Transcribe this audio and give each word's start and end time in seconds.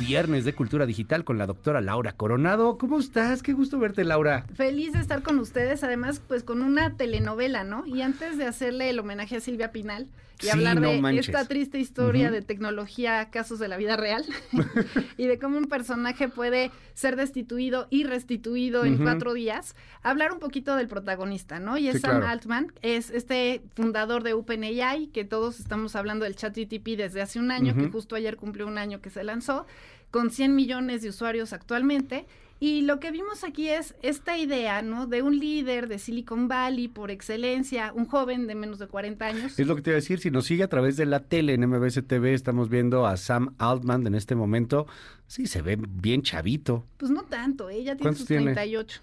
Viernes 0.00 0.44
de 0.44 0.54
Cultura 0.54 0.86
Digital 0.86 1.24
con 1.24 1.38
la 1.38 1.46
doctora 1.46 1.80
Laura 1.80 2.12
Coronado. 2.12 2.78
¿Cómo 2.78 2.98
estás? 2.98 3.42
Qué 3.44 3.52
gusto 3.52 3.78
verte, 3.78 4.02
Laura. 4.04 4.44
Feliz 4.54 4.92
de 4.92 4.98
estar 4.98 5.22
con 5.22 5.38
ustedes, 5.38 5.84
además, 5.84 6.20
pues 6.26 6.42
con 6.42 6.62
una 6.62 6.96
telenovela, 6.96 7.62
¿no? 7.62 7.86
Y 7.86 8.02
antes 8.02 8.36
de 8.36 8.44
hacerle 8.44 8.90
el 8.90 8.98
homenaje 8.98 9.36
a 9.36 9.40
Silvia 9.40 9.70
Pinal 9.70 10.08
y 10.40 10.46
Sí, 10.46 10.50
hablar 10.50 10.80
no 10.80 10.88
de 10.90 11.00
manches. 11.00 11.28
esta 11.28 11.46
triste 11.46 11.78
historia 11.78 12.32
de 12.32 12.42
tecnología, 12.42 13.30
casos 13.30 13.60
de 13.60 13.68
la 13.68 13.76
vida 13.76 13.96
real, 13.96 14.24
y 15.16 15.28
de 15.28 15.38
cómo 15.38 15.56
un 15.58 15.66
personaje 15.66 16.28
puede 16.28 16.72
ser 16.94 17.14
destituido 17.14 17.86
y 17.88 18.02
restituido 18.02 18.84
en 18.84 18.98
cuatro 18.98 19.32
días, 19.32 19.76
hablar 20.02 20.32
un 20.32 20.40
poquito 20.40 20.74
del 20.74 20.88
protagonista, 20.88 21.60
¿no? 21.60 21.78
Y 21.78 21.86
es 21.86 21.94
Sí, 21.94 22.00
Sam 22.00 22.10
claro. 22.18 22.26
Altman, 22.26 22.72
es 22.82 23.10
este 23.10 23.62
fundador 23.76 24.24
de 24.24 24.32
OpenAI, 24.32 25.06
que 25.06 25.24
todos 25.24 25.60
estamos 25.60 25.94
hablando 25.94 26.24
del 26.24 26.34
ChatGPT 26.34 26.96
desde 26.96 27.22
hace 27.22 27.38
un 27.38 27.52
año, 27.52 27.76
que 27.76 27.88
justo 27.88 28.16
ayer 28.16 28.36
cumplió 28.36 28.66
un 28.66 28.76
año 28.76 29.00
que 29.00 29.10
se 29.10 29.22
lanzó, 29.22 29.66
con 30.14 30.30
100 30.30 30.54
millones 30.54 31.02
de 31.02 31.08
usuarios 31.08 31.52
actualmente. 31.52 32.24
Y 32.60 32.82
lo 32.82 33.00
que 33.00 33.10
vimos 33.10 33.42
aquí 33.42 33.68
es 33.68 33.96
esta 34.00 34.38
idea, 34.38 34.80
¿no? 34.80 35.08
De 35.08 35.22
un 35.22 35.40
líder 35.40 35.88
de 35.88 35.98
Silicon 35.98 36.46
Valley 36.46 36.86
por 36.86 37.10
excelencia, 37.10 37.92
un 37.92 38.06
joven 38.06 38.46
de 38.46 38.54
menos 38.54 38.78
de 38.78 38.86
40 38.86 39.26
años. 39.26 39.58
Es 39.58 39.66
lo 39.66 39.74
que 39.74 39.82
te 39.82 39.90
iba 39.90 39.96
a 39.96 40.00
decir, 40.00 40.20
si 40.20 40.30
nos 40.30 40.44
sigue 40.46 40.62
a 40.62 40.68
través 40.68 40.96
de 40.96 41.04
la 41.06 41.18
tele 41.18 41.54
en 41.54 41.68
MBS 41.68 42.06
TV, 42.06 42.32
estamos 42.32 42.68
viendo 42.68 43.08
a 43.08 43.16
Sam 43.16 43.56
Altman 43.58 44.06
en 44.06 44.14
este 44.14 44.36
momento. 44.36 44.86
Sí, 45.26 45.48
se 45.48 45.62
ve 45.62 45.76
bien 45.76 46.22
chavito. 46.22 46.86
Pues 46.96 47.10
no 47.10 47.24
tanto, 47.24 47.68
ella 47.68 47.96
tiene 47.96 48.02
¿Cuántos 48.02 48.18
sus 48.20 48.28
tiene? 48.28 48.54
38. 48.54 49.00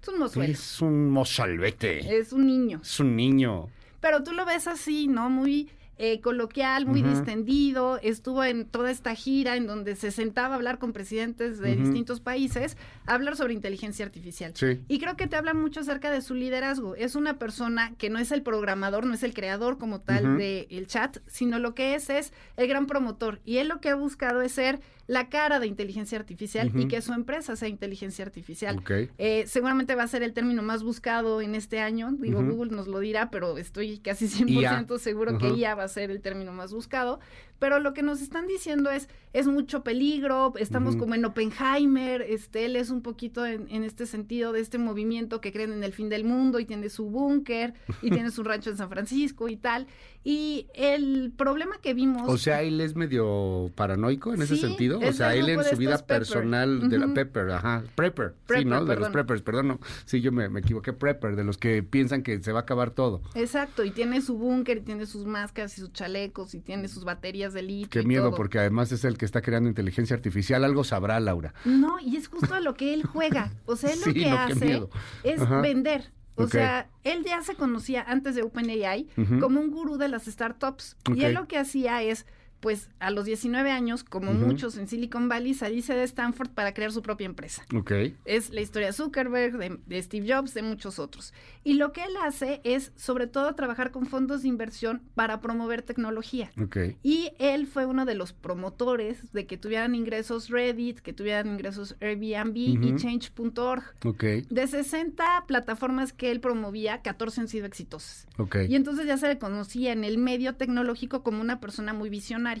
Es 0.00 0.08
un 0.08 0.18
mozuelo, 0.20 0.52
Es 0.52 0.80
un 0.80 1.10
mozalbete. 1.10 2.18
es 2.18 2.32
un 2.32 2.46
niño. 2.46 2.80
Es 2.84 3.00
un 3.00 3.16
niño. 3.16 3.66
Pero 4.00 4.22
tú 4.22 4.30
lo 4.30 4.46
ves 4.46 4.68
así, 4.68 5.08
¿no? 5.08 5.28
Muy 5.28 5.68
eh, 5.98 6.20
coloquial, 6.20 6.86
muy 6.86 7.02
distendido. 7.02 7.98
Estuvo 8.02 8.44
en 8.44 8.66
toda 8.66 8.90
esta 8.90 9.14
gira 9.14 9.56
en 9.56 9.66
donde 9.66 9.96
se 9.96 10.10
sentaba 10.10 10.54
a 10.54 10.56
hablar 10.56 10.78
con 10.78 10.92
presidentes 10.92 11.58
de 11.58 11.74
distintos 11.76 12.20
países, 12.20 12.76
a 13.06 13.14
hablar 13.14 13.36
sobre 13.36 13.54
inteligencia 13.54 14.04
artificial. 14.04 14.52
Sí. 14.54 14.80
Y 14.88 14.98
creo 14.98 15.16
que 15.16 15.26
te 15.26 15.36
habla 15.36 15.54
mucho 15.54 15.80
acerca 15.80 16.10
de 16.10 16.20
su 16.20 16.34
liderazgo. 16.34 16.94
Es 16.96 17.16
una 17.16 17.38
persona 17.38 17.94
que 17.96 18.10
no 18.10 18.18
es 18.18 18.30
el 18.32 18.42
programador, 18.42 19.06
no 19.06 19.14
es 19.14 19.22
el 19.22 19.32
creador 19.34 19.78
como 19.78 20.00
tal 20.00 20.26
Ujú. 20.26 20.38
del 20.38 20.86
chat, 20.86 21.18
sino 21.26 21.58
lo 21.58 21.74
que 21.74 21.94
es 21.94 22.10
es 22.10 22.32
el 22.56 22.68
gran 22.68 22.86
promotor. 22.86 23.40
Y 23.44 23.58
él 23.58 23.68
lo 23.68 23.80
que 23.80 23.88
ha 23.88 23.94
buscado 23.94 24.42
es 24.42 24.52
ser 24.52 24.80
la 25.06 25.28
cara 25.28 25.60
de 25.60 25.66
inteligencia 25.66 26.18
artificial 26.18 26.72
y 26.74 26.88
que 26.88 27.00
su 27.00 27.12
empresa 27.12 27.54
sea 27.54 27.68
inteligencia 27.68 28.24
artificial. 28.24 28.78
Ok. 28.78 28.90
Eh, 29.18 29.44
seguramente 29.46 29.94
va 29.94 30.02
a 30.02 30.08
ser 30.08 30.22
el 30.22 30.32
término 30.32 30.62
más 30.62 30.82
buscado 30.82 31.40
en 31.40 31.54
este 31.54 31.80
año. 31.80 32.12
Digo. 32.12 32.42
Google 32.42 32.74
nos 32.74 32.88
lo 32.88 32.98
dirá, 33.00 33.30
pero 33.30 33.58
estoy 33.58 33.98
casi 33.98 34.26
100% 34.44 34.98
seguro 34.98 35.38
que. 35.38 35.46
IA 35.56 35.74
va 35.74 35.84
a 35.84 35.88
ser 35.88 36.10
el 36.10 36.20
término 36.20 36.52
más 36.52 36.72
buscado. 36.72 37.20
Pero 37.58 37.80
lo 37.80 37.94
que 37.94 38.02
nos 38.02 38.20
están 38.20 38.46
diciendo 38.46 38.90
es, 38.90 39.08
es 39.32 39.46
mucho 39.46 39.82
peligro, 39.82 40.52
estamos 40.58 40.94
como 40.94 41.14
en 41.14 41.24
Oppenheimer, 41.24 42.20
este, 42.20 42.66
él 42.66 42.76
es 42.76 42.90
un 42.90 43.00
poquito 43.00 43.46
en, 43.46 43.66
en 43.70 43.82
este 43.82 44.04
sentido 44.04 44.52
de 44.52 44.60
este 44.60 44.76
movimiento 44.76 45.40
que 45.40 45.52
creen 45.52 45.72
en 45.72 45.82
el 45.82 45.94
fin 45.94 46.10
del 46.10 46.24
mundo 46.24 46.60
y 46.60 46.66
tiene 46.66 46.90
su 46.90 47.06
búnker 47.06 47.72
y 48.02 48.10
tiene 48.10 48.30
su 48.30 48.42
rancho 48.44 48.68
en 48.68 48.76
San 48.76 48.90
Francisco 48.90 49.48
y 49.48 49.56
tal. 49.56 49.86
Y 50.22 50.66
el 50.74 51.32
problema 51.34 51.78
que 51.80 51.94
vimos... 51.94 52.28
O 52.28 52.36
sea, 52.36 52.60
él 52.60 52.80
es 52.80 52.94
medio 52.94 53.70
paranoico 53.74 54.34
en 54.34 54.42
ese 54.42 54.56
Sí, 54.56 54.60
O 54.98 55.12
sea, 55.12 55.34
él 55.34 55.48
en 55.48 55.64
su 55.64 55.76
vida 55.76 55.98
Pepper. 55.98 56.18
personal 56.18 56.88
de 56.88 56.98
la. 56.98 57.14
Pepper, 57.14 57.50
ajá, 57.50 57.82
Prepper, 57.94 58.30
sí, 58.30 58.42
Prepper, 58.46 58.66
¿no? 58.66 58.80
De 58.80 58.86
los 58.86 58.96
perdón. 58.96 59.12
Preppers, 59.12 59.42
perdón, 59.42 59.68
no. 59.68 59.80
Sí, 60.04 60.20
yo 60.20 60.32
me, 60.32 60.48
me 60.48 60.60
equivoqué, 60.60 60.92
Prepper, 60.92 61.36
de 61.36 61.44
los 61.44 61.58
que 61.58 61.82
piensan 61.82 62.22
que 62.22 62.42
se 62.42 62.52
va 62.52 62.60
a 62.60 62.62
acabar 62.62 62.90
todo. 62.90 63.22
Exacto, 63.34 63.84
y 63.84 63.90
tiene 63.90 64.20
su 64.20 64.36
búnker, 64.38 64.78
y 64.78 64.80
tiene 64.82 65.06
sus 65.06 65.26
máscaras 65.26 65.76
y 65.78 65.80
sus 65.80 65.92
chalecos, 65.92 66.54
y 66.54 66.60
tiene 66.60 66.88
sus 66.88 67.04
baterías 67.04 67.52
de 67.54 67.62
litio. 67.62 67.88
Qué 67.90 68.00
y 68.00 68.06
miedo, 68.06 68.28
todo. 68.28 68.36
porque 68.36 68.58
además 68.58 68.92
es 68.92 69.04
el 69.04 69.16
que 69.18 69.24
está 69.24 69.42
creando 69.42 69.68
inteligencia 69.68 70.14
artificial. 70.16 70.64
Algo 70.64 70.84
sabrá, 70.84 71.18
Laura. 71.20 71.54
No, 71.64 71.98
y 72.00 72.16
es 72.16 72.28
justo 72.28 72.54
a 72.54 72.60
lo 72.60 72.74
que 72.74 72.94
él 72.94 73.04
juega. 73.04 73.52
O 73.66 73.76
sea, 73.76 73.92
él 73.92 73.98
Sí, 74.04 74.08
lo 74.08 74.14
que 74.14 74.30
hace 74.30 74.64
miedo. 74.64 74.90
es 75.22 75.40
Ajá. 75.40 75.60
vender. 75.60 76.12
O 76.38 76.46
sea, 76.48 76.90
él 77.02 77.24
ya 77.24 77.40
se 77.40 77.54
conocía 77.54 78.02
antes 78.06 78.34
de 78.34 78.42
OpenAI 78.42 79.08
como 79.40 79.58
un 79.58 79.70
gurú 79.70 79.96
de 79.96 80.08
las 80.08 80.26
startups. 80.26 80.96
Y 81.14 81.24
él 81.24 81.32
lo 81.32 81.48
que 81.48 81.56
hacía 81.56 82.02
es, 82.02 82.26
pues, 82.66 82.88
a 82.98 83.12
los 83.12 83.26
19 83.26 83.70
años, 83.70 84.02
como 84.02 84.32
Ujú. 84.32 84.40
muchos 84.44 84.76
en 84.76 84.88
Silicon 84.88 85.28
Valley, 85.28 85.54
salirse 85.54 85.94
de 85.94 86.02
Stanford 86.02 86.48
para 86.50 86.74
crear 86.74 86.90
su 86.90 87.00
propia 87.00 87.26
empresa. 87.26 87.64
Ok. 87.72 87.92
Es 88.24 88.50
la 88.50 88.60
historia 88.60 88.88
de 88.88 88.92
Zuckerberg, 88.92 89.56
de, 89.56 89.78
de 89.86 90.02
Steve 90.02 90.26
Jobs, 90.34 90.52
de 90.52 90.62
muchos 90.62 90.98
otros. 90.98 91.32
Y 91.62 91.74
lo 91.74 91.92
que 91.92 92.02
él 92.02 92.10
hace 92.24 92.60
es, 92.64 92.90
sobre 92.96 93.28
todo, 93.28 93.54
trabajar 93.54 93.92
con 93.92 94.06
fondos 94.06 94.42
de 94.42 94.48
inversión 94.48 95.00
para 95.14 95.40
promover 95.40 95.82
tecnología. 95.82 96.50
Ok. 96.60 96.76
Y 97.04 97.30
él 97.38 97.68
fue 97.68 97.86
uno 97.86 98.04
de 98.04 98.16
los 98.16 98.32
promotores 98.32 99.32
de 99.32 99.46
que 99.46 99.56
tuvieran 99.56 99.94
ingresos 99.94 100.48
Reddit, 100.48 100.98
que 100.98 101.12
tuvieran 101.12 101.46
ingresos 101.46 101.94
Airbnb 102.00 102.56
y 102.56 102.88
Ujú. 102.88 102.98
Change.org. 102.98 103.84
Ok. 104.04 104.24
De 104.50 104.66
60 104.66 105.44
plataformas 105.46 106.12
que 106.12 106.32
él 106.32 106.40
promovía, 106.40 107.00
14 107.02 107.42
han 107.42 107.48
sido 107.48 107.64
exitosas. 107.66 108.26
Ok. 108.38 108.56
Y 108.68 108.74
entonces 108.74 109.06
ya 109.06 109.16
se 109.18 109.28
le 109.28 109.38
conocía 109.38 109.92
en 109.92 110.02
el 110.02 110.18
medio 110.18 110.56
tecnológico 110.56 111.22
como 111.22 111.40
una 111.40 111.60
persona 111.60 111.92
muy 111.92 112.10
visionaria. 112.10 112.55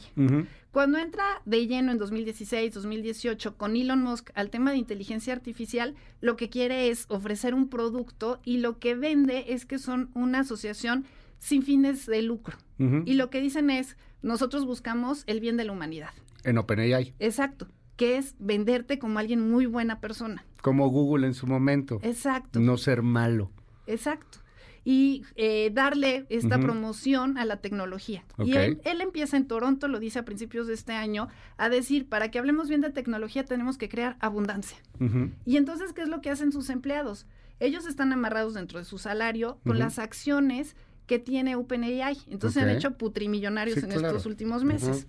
Cuando 0.70 0.98
entra 0.98 1.24
de 1.46 1.66
lleno 1.66 1.92
en 1.92 1.98
2016, 1.98 2.74
2018 2.74 3.56
con 3.56 3.76
Elon 3.76 4.02
Musk 4.02 4.30
al 4.34 4.50
tema 4.50 4.72
de 4.72 4.76
inteligencia 4.76 5.32
artificial, 5.32 5.94
lo 6.20 6.36
que 6.36 6.50
quiere 6.50 6.90
es 6.90 7.06
ofrecer 7.08 7.54
un 7.54 7.68
producto 7.68 8.40
y 8.44 8.58
lo 8.58 8.78
que 8.78 8.94
vende 8.94 9.46
es 9.48 9.64
que 9.64 9.78
son 9.78 10.10
una 10.14 10.40
asociación 10.40 11.06
sin 11.38 11.62
fines 11.62 12.06
de 12.06 12.22
lucro. 12.22 12.58
Y 12.78 13.14
lo 13.14 13.30
que 13.30 13.40
dicen 13.40 13.70
es, 13.70 13.96
nosotros 14.20 14.66
buscamos 14.66 15.24
el 15.26 15.40
bien 15.40 15.56
de 15.56 15.64
la 15.64 15.72
humanidad. 15.72 16.10
En 16.44 16.58
OpenAI. 16.58 17.14
Exacto. 17.18 17.68
Que 17.96 18.18
es 18.18 18.34
venderte 18.38 18.98
como 18.98 19.18
alguien 19.18 19.50
muy 19.50 19.64
buena 19.64 20.00
persona. 20.00 20.44
Como 20.60 20.88
Google 20.88 21.26
en 21.26 21.32
su 21.32 21.46
momento. 21.46 22.00
Exacto. 22.02 22.60
No 22.60 22.76
ser 22.76 23.00
malo. 23.00 23.50
Exacto. 23.86 24.38
Y 24.88 25.24
eh, 25.34 25.72
darle 25.74 26.26
esta 26.28 26.60
promoción 26.60 27.38
a 27.38 27.44
la 27.44 27.56
tecnología. 27.56 28.24
Y 28.38 28.52
él, 28.56 28.80
él 28.84 29.00
empieza 29.00 29.36
en 29.36 29.48
Toronto, 29.48 29.88
lo 29.88 29.98
dice 29.98 30.20
a 30.20 30.24
principios 30.24 30.68
de 30.68 30.74
este 30.74 30.92
año, 30.92 31.26
a 31.56 31.68
decir, 31.68 32.08
para 32.08 32.30
que 32.30 32.38
hablemos 32.38 32.68
bien 32.68 32.82
de 32.82 32.90
tecnología 32.90 33.44
tenemos 33.44 33.78
que 33.78 33.88
crear 33.88 34.16
abundancia. 34.20 34.78
Y 35.44 35.56
entonces, 35.56 35.92
¿qué 35.92 36.02
es 36.02 36.08
lo 36.08 36.20
que 36.20 36.30
hacen 36.30 36.52
sus 36.52 36.70
empleados? 36.70 37.26
Ellos 37.58 37.84
están 37.84 38.12
amarrados 38.12 38.54
dentro 38.54 38.78
de 38.78 38.84
su 38.84 38.98
salario 38.98 39.58
con 39.66 39.80
las 39.80 39.98
acciones 39.98 40.76
que 41.08 41.18
tiene 41.18 41.56
OpenAI. 41.56 42.16
Entonces 42.28 42.54
se 42.62 42.68
han 42.68 42.76
hecho 42.76 42.96
putrimillonarios 42.96 43.78
Sí, 43.78 43.84
en 43.84 43.90
claro. 43.90 44.06
estos 44.08 44.26
últimos 44.26 44.62
meses. 44.62 45.08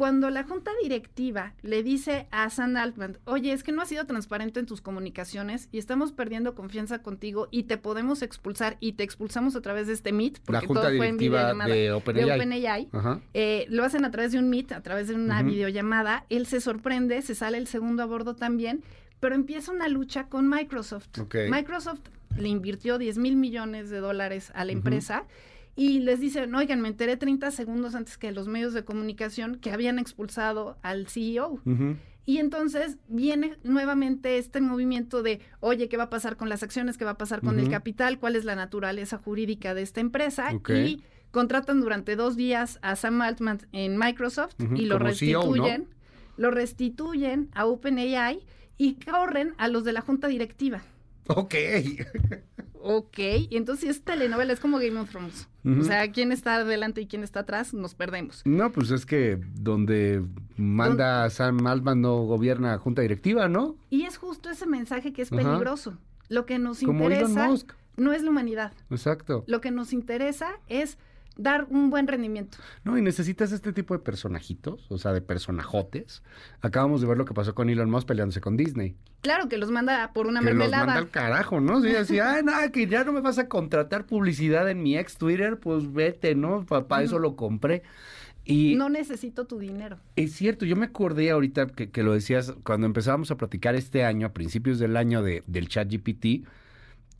Cuando 0.00 0.30
la 0.30 0.44
junta 0.44 0.70
directiva 0.82 1.52
le 1.60 1.82
dice 1.82 2.26
a 2.30 2.48
Sam 2.48 2.74
Altman, 2.78 3.18
oye, 3.26 3.52
es 3.52 3.62
que 3.62 3.70
no 3.70 3.82
has 3.82 3.90
sido 3.90 4.06
transparente 4.06 4.58
en 4.58 4.64
tus 4.64 4.80
comunicaciones 4.80 5.68
y 5.72 5.78
estamos 5.78 6.10
perdiendo 6.12 6.54
confianza 6.54 7.02
contigo 7.02 7.48
y 7.50 7.64
te 7.64 7.76
podemos 7.76 8.22
expulsar 8.22 8.78
y 8.80 8.94
te 8.94 9.02
expulsamos 9.02 9.56
a 9.56 9.60
través 9.60 9.88
de 9.88 9.92
este 9.92 10.12
Meet, 10.12 10.38
La 10.38 10.44
porque 10.60 10.66
junta 10.68 10.82
todo 10.84 10.96
fue 10.96 11.06
en 11.08 11.18
directiva 11.18 11.52
videollamada 11.52 11.74
de 11.74 12.24
de 12.24 12.32
OpenAI. 12.32 12.88
Ajá. 12.92 13.20
Eh, 13.34 13.66
lo 13.68 13.84
hacen 13.84 14.06
a 14.06 14.10
través 14.10 14.32
de 14.32 14.38
un 14.38 14.48
Meet, 14.48 14.72
a 14.72 14.82
través 14.82 15.08
de 15.08 15.16
una 15.16 15.40
Ujú. 15.42 15.50
videollamada. 15.50 16.24
Él 16.30 16.46
se 16.46 16.62
sorprende, 16.62 17.20
se 17.20 17.34
sale 17.34 17.58
el 17.58 17.66
segundo 17.66 18.02
a 18.02 18.06
bordo 18.06 18.34
también, 18.34 18.82
pero 19.20 19.34
empieza 19.34 19.70
una 19.70 19.88
lucha 19.88 20.28
con 20.28 20.48
Microsoft. 20.48 21.08
Microsoft 21.50 22.00
le 22.38 22.48
invirtió 22.48 22.96
10 22.96 23.18
mil 23.18 23.36
millones 23.36 23.90
de 23.90 23.98
dólares 23.98 24.50
a 24.54 24.64
la 24.64 24.72
empresa 24.72 25.24
y 25.80 25.98
les 26.00 26.20
dicen, 26.20 26.54
oigan, 26.54 26.82
me 26.82 26.88
enteré 26.88 27.16
30 27.16 27.50
segundos 27.52 27.94
antes 27.94 28.18
que 28.18 28.32
los 28.32 28.48
medios 28.48 28.74
de 28.74 28.84
comunicación 28.84 29.54
que 29.54 29.72
habían 29.72 29.98
expulsado 29.98 30.76
al 30.82 31.06
CEO. 31.06 31.58
Y 32.26 32.36
entonces 32.36 32.98
viene 33.08 33.56
nuevamente 33.64 34.36
este 34.36 34.60
movimiento 34.60 35.22
de, 35.22 35.40
oye, 35.60 35.88
¿qué 35.88 35.96
va 35.96 36.04
a 36.04 36.10
pasar 36.10 36.36
con 36.36 36.50
las 36.50 36.62
acciones? 36.62 36.98
¿Qué 36.98 37.06
va 37.06 37.12
a 37.12 37.16
pasar 37.16 37.40
con 37.40 37.58
el 37.58 37.70
capital? 37.70 38.18
¿Cuál 38.18 38.36
es 38.36 38.44
la 38.44 38.56
naturaleza 38.56 39.16
jurídica 39.16 39.72
de 39.72 39.80
esta 39.80 40.02
empresa? 40.02 40.52
Y 40.68 41.02
contratan 41.30 41.80
durante 41.80 42.14
dos 42.14 42.36
días 42.36 42.78
a 42.82 42.94
Sam 42.94 43.22
Altman 43.22 43.60
en 43.72 43.96
Microsoft 43.96 44.56
y 44.74 44.84
lo 44.84 44.98
como 44.98 45.14
CEO, 45.14 45.40
¿no? 45.40 45.46
restituyen, 45.46 45.88
lo 46.36 46.50
restituyen 46.50 47.48
a 47.54 47.64
OpenAI 47.64 48.46
y 48.76 48.96
corren 48.96 49.54
a 49.56 49.68
los 49.68 49.84
de 49.84 49.94
la 49.94 50.02
junta 50.02 50.28
directiva. 50.28 50.82
Ok. 51.26 51.54
Ok, 52.82 53.18
y 53.18 53.56
entonces 53.56 53.90
es 53.90 54.02
telenovela, 54.02 54.52
es 54.52 54.60
como 54.60 54.78
Game 54.78 54.98
of 54.98 55.10
Thrones. 55.10 55.48
O 55.78 55.84
sea, 55.84 56.10
quién 56.10 56.32
está 56.32 56.54
adelante 56.56 57.02
y 57.02 57.06
quién 57.06 57.22
está 57.22 57.40
atrás, 57.40 57.74
nos 57.74 57.94
perdemos. 57.94 58.40
No, 58.46 58.72
pues 58.72 58.90
es 58.90 59.04
que 59.04 59.38
donde 59.54 60.22
manda 60.56 61.28
Sam 61.28 61.66
Altman 61.66 62.00
no 62.00 62.22
gobierna 62.24 62.78
junta 62.78 63.02
directiva, 63.02 63.48
¿no? 63.48 63.76
Y 63.90 64.04
es 64.04 64.16
justo 64.16 64.48
ese 64.48 64.66
mensaje 64.66 65.12
que 65.12 65.20
es 65.22 65.30
peligroso. 65.30 65.98
Lo 66.28 66.46
que 66.46 66.58
nos 66.58 66.80
Como 66.80 67.06
Elon 67.10 67.30
interesa 67.30 67.48
Musk. 67.48 67.72
no 67.96 68.12
es 68.12 68.22
la 68.22 68.30
humanidad. 68.30 68.72
Exacto. 68.90 69.44
Lo 69.46 69.60
que 69.60 69.70
nos 69.70 69.92
interesa 69.92 70.52
es 70.68 70.96
dar 71.40 71.66
un 71.70 71.90
buen 71.90 72.06
rendimiento. 72.06 72.58
No, 72.84 72.96
y 72.98 73.02
necesitas 73.02 73.52
este 73.52 73.72
tipo 73.72 73.94
de 73.94 74.00
personajitos, 74.00 74.86
o 74.90 74.98
sea, 74.98 75.12
de 75.12 75.20
personajotes. 75.22 76.22
Acabamos 76.60 77.00
de 77.00 77.06
ver 77.06 77.16
lo 77.18 77.24
que 77.24 77.34
pasó 77.34 77.54
con 77.54 77.68
Elon 77.70 77.90
Musk 77.90 78.06
peleándose 78.06 78.40
con 78.40 78.56
Disney. 78.56 78.94
Claro, 79.22 79.48
que 79.48 79.58
los 79.58 79.70
manda 79.70 80.12
por 80.12 80.26
una 80.26 80.40
que 80.40 80.46
los 80.46 80.54
mermelada. 80.54 80.86
manda 80.86 81.00
al 81.00 81.10
carajo, 81.10 81.60
¿no? 81.60 81.80
Sí, 81.82 81.94
así, 81.96 82.18
ay, 82.20 82.42
nada, 82.42 82.70
que 82.70 82.86
ya 82.86 83.04
no 83.04 83.12
me 83.12 83.20
vas 83.20 83.38
a 83.38 83.48
contratar 83.48 84.06
publicidad 84.06 84.68
en 84.70 84.82
mi 84.82 84.96
ex 84.96 85.16
Twitter, 85.16 85.58
pues 85.58 85.92
vete, 85.92 86.34
¿no? 86.34 86.64
Para 86.66 87.02
eso 87.02 87.18
lo 87.18 87.36
compré. 87.36 87.82
Y 88.44 88.74
No 88.74 88.88
necesito 88.88 89.46
tu 89.46 89.58
dinero. 89.58 89.98
es 90.16 90.32
cierto, 90.32 90.64
yo 90.64 90.74
me 90.74 90.86
acordé 90.86 91.30
ahorita 91.30 91.66
que, 91.66 91.90
que 91.90 92.02
lo 92.02 92.14
decías, 92.14 92.54
cuando 92.64 92.86
empezábamos 92.86 93.30
a 93.30 93.36
platicar 93.36 93.74
este 93.74 94.04
año, 94.04 94.26
a 94.26 94.32
principios 94.32 94.78
del 94.78 94.96
año 94.96 95.22
de, 95.22 95.42
del 95.46 95.68
chat 95.68 95.88
GPT, 95.92 96.46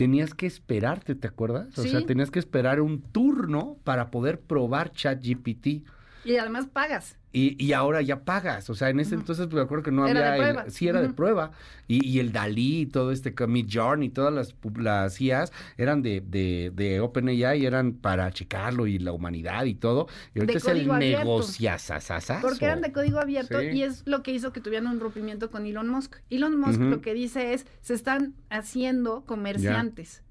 tenías 0.00 0.32
que 0.32 0.46
esperarte, 0.46 1.14
¿te 1.14 1.28
acuerdas? 1.28 1.76
O 1.78 1.82
Sí. 1.82 1.90
sea, 1.90 2.00
tenías 2.06 2.30
que 2.30 2.38
esperar 2.38 2.80
un 2.80 3.02
turno 3.02 3.76
para 3.84 4.10
poder 4.10 4.40
probar 4.40 4.92
chat 4.92 5.22
GPT. 5.22 5.84
Y 6.24 6.36
además 6.36 6.66
pagas. 6.72 7.16
Y, 7.32 7.62
y 7.64 7.72
ahora 7.74 8.02
ya 8.02 8.24
pagas, 8.24 8.68
o 8.70 8.74
sea, 8.74 8.88
en 8.90 8.98
ese 8.98 9.14
entonces 9.14 9.48
me 9.52 9.60
acuerdo 9.60 9.84
que 9.84 9.92
no 9.92 10.04
Era 10.08 10.32
había... 10.32 10.52
de 10.52 10.60
el- 10.64 10.70
sí, 10.72 10.88
era 10.88 11.00
de 11.00 11.10
prueba. 11.10 11.52
Y, 11.86 12.04
y 12.04 12.18
el 12.18 12.32
Dalí 12.32 12.80
y 12.80 12.86
todo 12.86 13.12
este 13.12 13.32
Mid 13.46 13.68
Journey, 13.72 14.08
todas 14.08 14.34
las, 14.34 14.54
las 14.76 15.20
IAs 15.20 15.52
eran 15.76 16.02
de, 16.02 16.20
de, 16.26 16.72
de 16.74 16.98
OpenAI 16.98 17.60
y 17.62 17.66
eran 17.66 17.92
para 17.92 18.32
checarlo 18.32 18.88
y 18.88 18.98
la 18.98 19.12
humanidad 19.12 19.64
y 19.64 19.74
todo. 19.74 20.08
Y 20.34 20.40
ahorita 20.40 20.58
es 20.58 20.66
el 20.66 20.88
negociazazazazo. 20.88 22.46
Porque 22.46 22.64
eran 22.64 22.80
de 22.80 22.92
código 22.92 23.18
abierto 23.20 23.60
Sí. 23.60 23.66
y 23.74 23.82
es 23.82 24.02
lo 24.06 24.22
que 24.22 24.32
hizo 24.32 24.52
que 24.52 24.60
tuvieran 24.60 24.88
un 24.88 25.00
rompimiento 25.00 25.50
con 25.50 25.66
Elon 25.66 25.88
Musk. 25.88 26.16
Elon 26.30 26.58
Musk 26.58 26.80
lo 26.80 27.00
que 27.00 27.14
dice 27.14 27.52
es, 27.54 27.66
se 27.80 27.94
están 27.94 28.34
haciendo 28.48 29.24
comerciantes. 29.24 30.22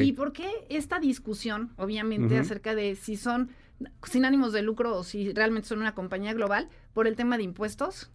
¿Y 0.00 0.12
por 0.12 0.32
qué 0.34 0.50
esta 0.68 1.00
discusión, 1.00 1.72
obviamente, 1.78 2.38
acerca 2.38 2.74
de 2.74 2.94
si 2.94 3.16
son 3.16 3.48
sin 4.04 4.24
ánimos 4.24 4.52
de 4.52 4.62
lucro 4.62 4.96
o 4.96 5.04
si 5.04 5.32
realmente 5.32 5.68
son 5.68 5.78
una 5.80 5.94
compañía 5.94 6.32
global, 6.34 6.68
por 6.92 7.06
el 7.06 7.16
tema 7.16 7.36
de 7.38 7.42
impuestos 7.44 8.10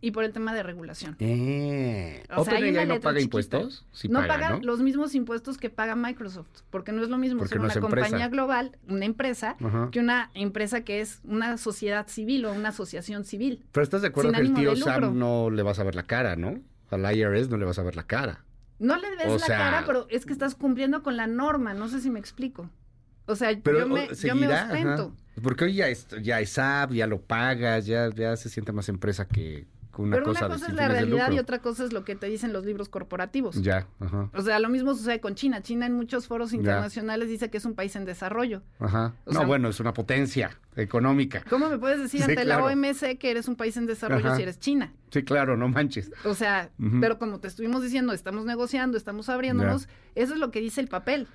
y 0.00 0.10
por 0.12 0.24
el 0.24 0.32
tema 0.32 0.54
de 0.54 0.62
regulación? 0.62 1.16
Eh, 1.18 2.22
O 2.36 2.44
sea, 2.44 2.54
hay 2.54 2.62
¿OpenAI 2.62 2.70
una 2.70 2.84
no 2.86 2.94
letra 2.94 3.00
paga 3.10 3.18
chiquita. 3.20 3.24
impuestos? 3.24 3.86
Sí 3.92 4.08
no 4.08 4.20
paga, 4.26 4.58
los 4.62 4.80
mismos 4.80 5.14
impuestos 5.14 5.58
que 5.58 5.70
paga 5.70 5.96
Microsoft, 5.96 6.50
porque 6.70 6.92
no 6.92 7.02
es 7.02 7.08
lo 7.08 7.18
mismo 7.18 7.38
Porque 7.38 7.50
ser 7.50 7.58
no 7.58 7.64
una 7.64 7.72
es 7.72 7.76
empresa. 7.76 8.06
compañía 8.06 8.28
global, 8.28 8.78
una 8.88 9.04
empresa, 9.04 9.56
que 9.90 9.98
una 10.00 10.30
empresa 10.34 10.82
que 10.84 11.00
es 11.00 11.20
una 11.24 11.56
sociedad 11.58 12.06
civil 12.08 12.44
o 12.44 12.52
una 12.52 12.68
asociación 12.70 13.24
civil. 13.24 13.64
Pero 13.72 13.82
estás 13.84 14.02
de 14.02 14.08
acuerdo 14.08 14.30
sin 14.30 14.54
que 14.54 14.60
el 14.60 14.74
tío. 14.74 14.76
Sam 14.76 15.18
no 15.18 15.50
le 15.50 15.62
vas 15.62 15.78
a 15.78 15.84
ver 15.84 15.94
la 15.94 16.04
cara, 16.04 16.36
¿no? 16.36 16.60
Al 16.90 17.16
IRS 17.16 17.48
no 17.48 17.56
le 17.56 17.64
vas 17.64 17.78
a 17.78 17.82
ver 17.82 17.96
la 17.96 18.02
cara. 18.04 18.44
No 18.78 18.96
le 18.96 19.10
ves 19.16 19.26
O 19.28 19.32
la 19.38 19.46
sea- 19.46 19.58
cara, 19.58 19.84
pero 19.86 20.06
es 20.10 20.26
que 20.26 20.32
estás 20.32 20.54
cumpliendo 20.54 21.02
con 21.02 21.16
la 21.16 21.26
norma, 21.26 21.72
no 21.72 21.88
sé 21.88 22.00
si 22.00 22.10
me 22.10 22.18
explico. 22.18 22.68
O 23.26 23.36
sea, 23.36 23.56
Pero 23.62 23.80
yo, 23.80 23.86
me, 23.88 24.00
o- 24.00 24.04
yo 24.04 24.08
me 24.10 24.14
seguirá, 24.16 24.62
ajá. 24.64 24.72
ostento. 24.72 25.16
Porque 25.42 25.64
hoy 25.64 25.74
ya 25.74 25.88
es, 25.88 26.06
ya 26.22 26.40
es 26.40 26.58
app, 26.58 26.92
ya 26.92 27.06
lo 27.06 27.20
pagas, 27.20 27.86
ya, 27.86 28.10
ya 28.10 28.36
se 28.36 28.48
siente 28.48 28.72
más 28.72 28.88
empresa 28.88 29.26
que 29.26 29.66
una 29.98 30.16
pero 30.16 30.24
cosa 30.26 30.46
una 30.46 30.54
cosa 30.54 30.68
es 30.68 30.74
la 30.74 30.88
realidad 30.88 31.30
y 31.32 31.38
otra 31.38 31.58
cosa 31.58 31.84
es 31.84 31.92
lo 31.92 32.02
que 32.02 32.16
te 32.16 32.26
dicen 32.26 32.52
los 32.54 32.64
libros 32.64 32.88
corporativos. 32.88 33.60
Ya, 33.62 33.86
ajá, 34.00 34.30
O 34.32 34.40
sea, 34.40 34.58
lo 34.58 34.70
mismo 34.70 34.94
sucede 34.94 35.20
con 35.20 35.34
China. 35.34 35.62
China 35.62 35.84
en 35.84 35.92
muchos 35.92 36.26
foros 36.26 36.50
Ya. 36.52 36.56
internacionales 36.56 37.28
dice 37.28 37.50
que 37.50 37.58
es 37.58 37.64
un 37.66 37.74
país 37.74 37.94
en 37.96 38.04
desarrollo. 38.06 38.62
ajá. 38.78 39.14
O 39.26 39.32
no, 39.32 39.40
sea- 39.40 39.46
bueno, 39.46 39.68
es 39.68 39.80
una 39.80 39.92
potencia 39.92 40.58
económica. 40.76 41.44
¿Cómo 41.50 41.68
me 41.68 41.78
puedes 41.78 42.00
decir 42.00 42.20
Sí, 42.24 42.30
ante 42.30 42.42
claro. 42.42 42.66
la 42.68 42.72
OMC 42.72 43.18
que 43.18 43.30
eres 43.30 43.48
un 43.48 43.56
país 43.56 43.76
en 43.76 43.84
desarrollo 43.86 44.26
Ajá. 44.28 44.36
si 44.36 44.42
eres 44.42 44.58
China? 44.58 44.92
Sí, 45.10 45.22
claro, 45.24 45.58
no 45.58 45.68
manches. 45.68 46.10
O 46.24 46.34
sea, 46.34 46.70
pero 47.02 47.18
como 47.18 47.38
te 47.38 47.48
estuvimos 47.48 47.82
diciendo, 47.82 48.14
estamos 48.14 48.46
negociando, 48.46 48.96
estamos 48.96 49.28
abriéndonos, 49.28 49.88
eso 50.14 50.32
es 50.32 50.40
lo 50.40 50.50
que 50.50 50.60
dice 50.60 50.80
el 50.80 50.88
papel. 50.88 51.26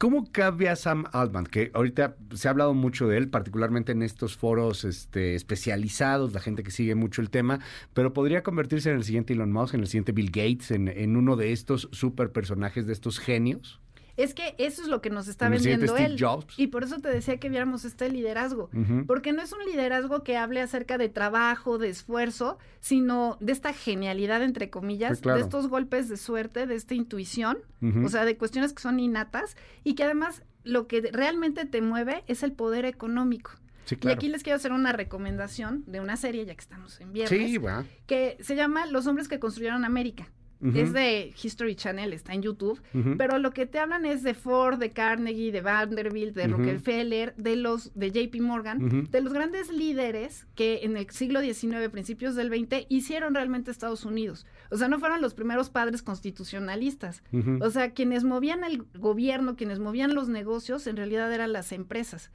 ¿Cómo 0.00 0.32
cambia 0.32 0.76
Sam 0.76 1.04
Altman? 1.12 1.44
Que 1.44 1.70
ahorita 1.74 2.16
se 2.32 2.48
ha 2.48 2.52
hablado 2.52 2.72
mucho 2.72 3.06
de 3.06 3.18
él, 3.18 3.28
particularmente 3.28 3.92
en 3.92 4.00
estos 4.00 4.34
foros 4.34 4.86
este, 4.86 5.34
especializados, 5.34 6.32
la 6.32 6.40
gente 6.40 6.62
que 6.62 6.70
sigue 6.70 6.94
mucho 6.94 7.20
el 7.20 7.28
tema, 7.28 7.60
pero 7.92 8.14
podría 8.14 8.42
convertirse 8.42 8.88
en 8.88 8.96
el 8.96 9.04
siguiente 9.04 9.34
Elon 9.34 9.52
Musk, 9.52 9.74
en 9.74 9.80
el 9.80 9.88
siguiente 9.88 10.12
Bill 10.12 10.30
Gates, 10.30 10.70
en, 10.70 10.88
en 10.88 11.18
uno 11.18 11.36
de 11.36 11.52
estos 11.52 11.90
super 11.92 12.32
personajes, 12.32 12.86
de 12.86 12.94
estos 12.94 13.18
genios. 13.18 13.78
Es 14.16 14.34
que 14.34 14.54
eso 14.58 14.82
es 14.82 14.88
lo 14.88 15.00
que 15.00 15.10
nos 15.10 15.28
está 15.28 15.46
el 15.46 15.52
vendiendo 15.52 15.96
él. 15.96 16.16
Jobs. 16.18 16.58
Y 16.58 16.68
por 16.68 16.84
eso 16.84 16.98
te 17.00 17.08
decía 17.08 17.38
que 17.38 17.48
viéramos 17.48 17.84
este 17.84 18.08
liderazgo. 18.10 18.70
Porque 19.06 19.32
no 19.32 19.42
es 19.42 19.52
un 19.52 19.64
liderazgo 19.64 20.22
que 20.22 20.36
hable 20.36 20.60
acerca 20.60 20.98
de 20.98 21.08
trabajo, 21.08 21.78
de 21.78 21.88
esfuerzo, 21.88 22.58
sino 22.80 23.36
de 23.40 23.52
esta 23.52 23.72
genialidad, 23.72 24.42
entre 24.42 24.70
comillas, 24.70 25.20
claro. 25.20 25.38
de 25.38 25.44
estos 25.44 25.68
golpes 25.68 26.08
de 26.08 26.16
suerte, 26.16 26.66
de 26.66 26.74
esta 26.74 26.94
intuición, 26.94 27.58
o 28.04 28.08
sea, 28.08 28.24
de 28.24 28.36
cuestiones 28.36 28.72
que 28.72 28.82
son 28.82 29.00
innatas 29.00 29.56
y 29.84 29.94
que 29.94 30.04
además 30.04 30.42
lo 30.64 30.86
que 30.86 31.10
realmente 31.12 31.64
te 31.64 31.80
mueve 31.80 32.24
es 32.26 32.42
el 32.42 32.52
poder 32.52 32.84
económico. 32.84 33.52
Sí, 33.84 33.96
Y 34.02 34.08
aquí 34.08 34.28
les 34.28 34.42
quiero 34.42 34.56
hacer 34.56 34.72
una 34.72 34.92
recomendación 34.92 35.82
de 35.86 36.00
una 36.00 36.16
serie, 36.16 36.44
ya 36.44 36.54
que 36.54 36.60
estamos 36.60 37.00
en 37.00 37.12
viernes, 37.12 37.50
Sí, 37.50 37.58
que 38.06 38.36
se 38.40 38.54
llama 38.54 38.86
Los 38.86 39.06
hombres 39.06 39.26
que 39.26 39.40
construyeron 39.40 39.84
América. 39.84 40.28
Es 40.62 40.92
de 40.92 41.32
History 41.42 41.74
Channel, 41.74 42.12
está 42.12 42.34
en 42.34 42.42
YouTube. 42.42 42.80
Pero 43.16 43.38
lo 43.38 43.50
que 43.52 43.66
te 43.66 43.78
hablan 43.78 44.04
es 44.04 44.22
de 44.22 44.34
Ford, 44.34 44.78
de 44.78 44.90
Carnegie, 44.90 45.52
de 45.52 45.62
Vanderbilt, 45.62 46.34
de. 46.34 46.48
Rockefeller, 46.48 47.34
de 47.36 47.56
los 47.56 47.92
de 47.94 48.10
JP 48.10 48.40
Morgan, 48.42 49.08
de 49.10 49.20
los 49.22 49.32
grandes 49.32 49.72
líderes 49.72 50.46
que 50.54 50.80
en 50.82 50.96
el 50.96 51.08
siglo 51.10 51.40
XIX, 51.40 51.88
principios 51.90 52.34
del 52.34 52.48
XX, 52.48 52.86
hicieron 52.88 53.34
realmente 53.34 53.70
Estados 53.70 54.04
Unidos. 54.04 54.46
O 54.70 54.76
sea, 54.76 54.88
no 54.88 54.98
fueron 54.98 55.20
los 55.22 55.34
primeros 55.34 55.70
padres 55.70 56.02
constitucionalistas. 56.02 57.22
O 57.60 57.70
sea, 57.70 57.92
quienes 57.92 58.24
movían 58.24 58.64
el 58.64 58.84
gobierno, 58.94 59.56
quienes 59.56 59.78
movían 59.78 60.14
los 60.14 60.28
negocios, 60.28 60.86
en 60.86 60.96
realidad 60.96 61.32
eran 61.32 61.52
las 61.52 61.72
empresas. 61.72 62.30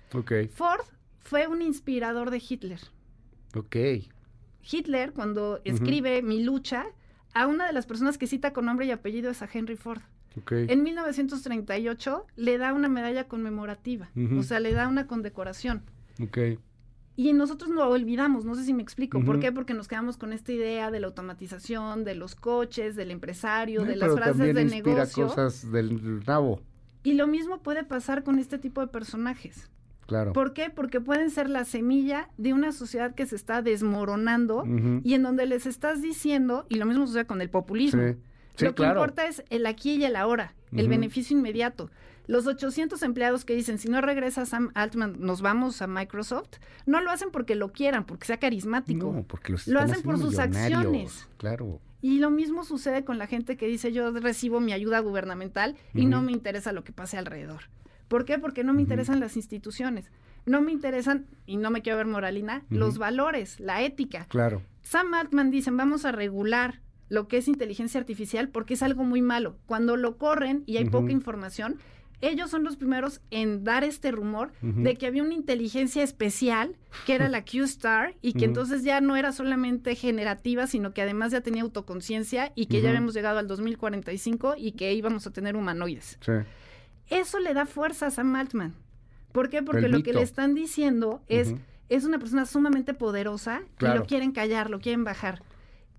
Ford 0.54 0.82
fue 1.20 1.48
un 1.48 1.62
inspirador 1.62 2.32
de 2.32 2.42
Hitler. 2.48 2.80
ok. 3.56 3.76
Hitler, 4.68 5.14
cuando 5.14 5.62
escribe 5.64 6.24
Mi 6.24 6.44
lucha, 6.44 6.88
a 7.36 7.46
una 7.48 7.68
de 7.68 7.74
las 7.74 7.86
personas 7.86 8.18
que 8.18 8.26
cita 8.26 8.52
con 8.54 8.66
nombre 8.66 8.88
y 8.88 8.92
apellido 8.92 9.30
es 9.30 9.42
a 9.44 9.50
Henry 9.52 9.76
Ford. 9.76 10.02
En 10.50 10.84
1938 10.84 12.26
le 12.36 12.58
da 12.58 12.74
una 12.74 12.90
medalla 12.90 13.28
conmemorativa, 13.28 14.10
o 14.38 14.44
sea, 14.44 14.60
le 14.60 14.74
da 14.74 14.88
una 14.88 15.08
condecoración. 15.08 15.84
Ok. 16.22 16.38
Y 17.18 17.32
nosotros 17.32 17.70
lo 17.70 17.88
olvidamos, 17.90 18.44
no 18.44 18.56
sé 18.56 18.66
si 18.66 18.74
me 18.74 18.84
explico. 18.84 19.24
¿Por 19.24 19.40
qué? 19.40 19.52
Porque 19.54 19.74
nos 19.74 19.88
quedamos 19.88 20.18
con 20.18 20.34
esta 20.34 20.52
idea 20.52 20.92
de 20.92 21.00
la 21.00 21.08
automatización, 21.08 22.04
de 22.04 22.16
los 22.16 22.36
coches, 22.36 22.98
del 22.98 23.12
empresario, 23.12 23.84
Eh, 23.84 23.88
de 23.88 23.96
las 23.96 24.14
frases 24.14 24.54
de 24.54 24.62
inspira 24.64 24.96
negocio. 24.96 25.28
cosas 25.28 25.72
del 25.72 26.22
nabo, 26.26 26.62
Y 27.04 27.14
lo 27.14 27.28
mismo 27.28 27.62
puede 27.62 27.84
pasar 27.86 28.24
con 28.24 28.38
este 28.40 28.58
tipo 28.58 28.82
de 28.82 28.88
personajes. 28.88 29.70
Claro. 30.06 30.34
¿Por 30.34 30.54
qué? 30.54 30.70
Porque 30.70 31.02
pueden 31.02 31.30
ser 31.30 31.50
la 31.50 31.66
semilla 31.66 32.30
de 32.38 32.54
una 32.54 32.72
sociedad 32.72 33.16
que 33.16 33.26
se 33.26 33.36
está 33.36 33.62
desmoronando 33.62 34.64
y 35.04 35.14
en 35.14 35.24
donde 35.24 35.46
les 35.46 35.66
estás 35.66 36.02
diciendo, 36.02 36.66
y 36.70 36.76
lo 36.76 36.86
mismo 36.86 37.08
sucede 37.08 37.26
con 37.26 37.42
el 37.42 37.50
populismo. 37.50 38.02
Sí. 38.02 38.16
Sí, 38.56 38.66
lo 38.66 38.72
que 38.72 38.84
claro. 38.84 39.00
importa 39.00 39.28
es 39.28 39.44
el 39.50 39.66
aquí 39.66 39.96
y 39.96 40.06
el 40.06 40.16
ahora, 40.16 40.54
el 40.72 40.88
beneficio 40.88 41.38
inmediato. 41.38 41.92
Los 42.28 42.48
800 42.48 43.04
empleados 43.04 43.46
que 43.46 43.56
dicen, 43.56 43.78
si 43.78 43.88
no 43.88 44.02
regresa 44.02 44.46
Sam 44.46 44.72
Altman, 44.74 45.18
nos 45.20 45.42
vamos 45.42 45.82
a 45.82 45.88
Microsoft, 45.88 46.58
no 46.86 47.00
lo 47.02 47.12
hacen 47.12 47.30
porque 47.32 47.56
lo 47.56 47.72
quieran, 47.72 48.06
porque 48.06 48.26
sea 48.26 48.38
carismático. 48.38 49.12
No, 49.12 49.24
porque 49.24 49.52
los 49.52 49.68
Lo 49.68 49.80
hacen 49.80 50.02
por 50.02 50.18
sus 50.18 50.40
acciones. 50.40 51.28
Claro. 51.38 51.82
Y 52.02 52.20
lo 52.20 52.32
mismo 52.32 52.64
sucede 52.64 53.04
con 53.04 53.18
la 53.18 53.28
gente 53.28 53.58
que 53.58 53.68
dice, 53.68 53.92
yo 53.92 54.12
recibo 54.12 54.60
mi 54.60 54.74
ayuda 54.74 55.00
gubernamental 55.00 55.76
y 55.94 56.06
no 56.06 56.22
me 56.22 56.32
interesa 56.32 56.72
lo 56.72 56.84
que 56.84 56.94
pase 56.94 57.18
alrededor. 57.18 57.64
¿Por 58.08 58.26
qué? 58.26 58.38
Porque 58.38 58.64
no 58.64 58.74
me 58.74 58.82
interesan 58.82 59.20
las 59.20 59.36
instituciones. 59.36 60.12
No 60.46 60.62
me 60.62 60.72
interesan, 60.72 61.26
y 61.46 61.58
no 61.58 61.72
me 61.72 61.82
quiero 61.82 61.98
ver 61.98 62.06
moralina, 62.06 62.64
los 62.70 63.00
valores, 63.00 63.60
la 63.60 63.82
ética. 63.82 64.26
Claro. 64.30 64.62
Sam 64.84 65.14
Altman 65.16 65.50
dicen, 65.50 65.76
vamos 65.76 66.06
a 66.06 66.12
regular 66.12 66.82
lo 67.10 67.28
que 67.28 67.38
es 67.38 67.48
inteligencia 67.48 68.00
artificial 68.00 68.50
porque 68.50 68.76
es 68.76 68.84
algo 68.84 69.04
muy 69.04 69.22
malo. 69.22 69.58
Cuando 69.66 69.98
lo 69.98 70.18
corren 70.18 70.64
y 70.66 70.78
hay 70.78 70.86
poca 70.86 71.12
información, 71.12 71.80
ellos 72.22 72.50
son 72.50 72.64
los 72.64 72.78
primeros 72.78 73.22
en 73.32 73.64
dar 73.64 73.84
este 73.84 74.12
rumor 74.12 74.52
de 74.62 74.96
que 74.96 75.06
había 75.06 75.24
una 75.24 75.34
inteligencia 75.34 76.04
especial 76.04 76.76
que 77.06 77.16
era 77.16 77.30
la 77.30 77.44
Q-Star 77.46 78.16
y 78.22 78.34
que 78.34 78.46
entonces 78.46 78.84
ya 78.84 79.02
no 79.02 79.16
era 79.16 79.32
solamente 79.32 79.96
generativa, 79.96 80.68
sino 80.68 80.94
que 80.94 81.02
además 81.02 81.32
ya 81.32 81.42
tenía 81.42 81.64
autoconciencia 81.64 82.52
y 82.56 82.68
que 82.68 82.82
ya 82.82 82.90
habíamos 82.90 83.14
llegado 83.14 83.40
al 83.40 83.48
2045 83.48 84.56
y 84.58 84.74
que 84.74 84.94
íbamos 84.94 85.28
a 85.28 85.32
tener 85.32 85.56
humanoides. 85.56 86.18
Sí. 86.22 86.32
Eso 87.10 87.40
le 87.40 87.54
da 87.54 87.66
fuerza 87.66 88.08
a 88.08 88.12
Sam 88.12 88.36
Altman. 88.36 88.76
¿Por 89.32 89.50
qué? 89.50 89.62
Porque 89.62 89.90
lo 89.90 90.02
que 90.02 90.14
le 90.14 90.22
están 90.22 90.56
diciendo 90.56 91.22
es, 91.28 91.54
es 91.90 92.06
una 92.06 92.20
persona 92.20 92.46
sumamente 92.46 92.94
poderosa 92.94 93.62
y 93.82 93.86
lo 93.86 94.06
quieren 94.06 94.32
callar, 94.32 94.70
lo 94.70 94.80
quieren 94.80 95.04
bajar. 95.04 95.44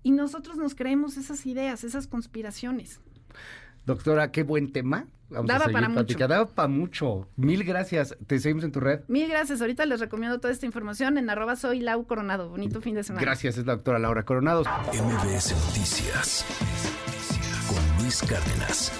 Y 0.03 0.11
nosotros 0.11 0.57
nos 0.57 0.73
creemos 0.73 1.17
esas 1.17 1.45
ideas, 1.45 1.83
esas 1.83 2.07
conspiraciones. 2.07 2.99
Doctora, 3.85 4.31
qué 4.31 4.43
buen 4.43 4.71
tema. 4.71 5.07
Vamos 5.29 5.47
Daba 5.47 5.65
a 5.65 5.69
para 5.69 5.89
mucho. 5.89 6.27
Daba 6.27 6.47
para 6.47 6.67
mucho. 6.67 7.27
Mil 7.35 7.63
gracias. 7.63 8.15
Te 8.27 8.39
seguimos 8.39 8.63
en 8.63 8.71
tu 8.71 8.79
red. 8.79 9.01
Mil 9.07 9.29
gracias. 9.29 9.61
Ahorita 9.61 9.85
les 9.85 9.99
recomiendo 9.99 10.39
toda 10.39 10.53
esta 10.53 10.65
información 10.65 11.17
en 11.17 11.29
arroba 11.29 11.55
soy 11.55 11.79
Lau 11.79 12.05
Coronado. 12.05 12.49
Bonito 12.49 12.81
fin 12.81 12.95
de 12.95 13.03
semana. 13.03 13.21
Gracias, 13.21 13.57
es 13.57 13.65
la 13.65 13.75
doctora 13.75 13.99
Laura 13.99 14.23
Coronados. 14.23 14.67
MBS 14.93 15.53
Noticias 15.67 16.45
con 17.67 18.03
Luis 18.03 18.21
Cárdenas. 18.23 18.91